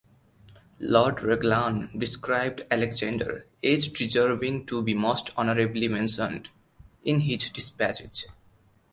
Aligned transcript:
Lord 0.79 1.21
Raglan 1.21 1.91
described 1.95 2.63
Alexander 2.71 3.45
"as 3.63 3.87
deserving 3.87 4.65
to 4.65 4.81
be 4.81 4.95
most 4.95 5.29
honourably 5.37 5.87
mentioned" 5.87 6.49
in 7.03 7.19
his 7.19 7.51
despatches. 7.51 8.25